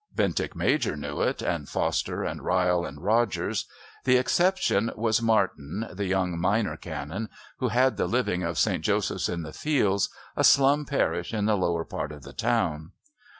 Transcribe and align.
Bentinck 0.15 0.55
Major 0.55 0.95
knew 0.97 1.21
it, 1.21 1.43
and 1.43 1.69
Foster 1.69 2.23
and 2.23 2.41
Ryle 2.43 2.85
and 2.85 3.03
Rogers. 3.03 3.67
The 4.03 4.17
exception 4.17 4.91
was 4.95 5.21
Martin, 5.21 5.85
a 5.95 6.03
young 6.03 6.39
Minor 6.39 6.75
Canon, 6.75 7.29
who 7.59 7.67
had 7.67 7.97
the 7.97 8.07
living 8.07 8.41
of 8.41 8.57
St. 8.57 8.83
Joseph's 8.83 9.29
in 9.29 9.43
the 9.43 9.53
Fields, 9.53 10.09
a 10.35 10.43
slum 10.43 10.85
parish 10.85 11.35
in 11.35 11.45
the 11.45 11.55
lower 11.55 11.85
part 11.85 12.11
of 12.11 12.23
the 12.23 12.33
town. 12.33 12.93